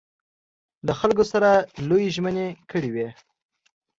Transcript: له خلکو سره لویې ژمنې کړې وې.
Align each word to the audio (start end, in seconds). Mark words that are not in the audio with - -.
له 0.87 0.93
خلکو 0.99 1.23
سره 1.31 1.49
لویې 1.87 2.13
ژمنې 2.15 2.47
کړې 2.71 2.89
وې. 2.95 3.07